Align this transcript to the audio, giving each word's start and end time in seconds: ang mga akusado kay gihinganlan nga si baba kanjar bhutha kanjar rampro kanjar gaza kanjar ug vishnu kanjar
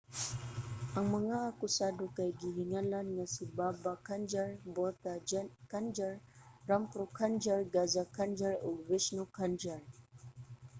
ang 0.97 1.07
mga 1.17 1.37
akusado 1.51 2.03
kay 2.17 2.29
gihinganlan 2.41 3.07
nga 3.15 3.25
si 3.33 3.43
baba 3.57 3.93
kanjar 4.07 4.49
bhutha 4.75 5.13
kanjar 5.71 6.15
rampro 6.69 7.05
kanjar 7.19 7.61
gaza 7.75 8.03
kanjar 8.17 8.53
ug 8.67 8.75
vishnu 8.89 9.23
kanjar 9.37 9.81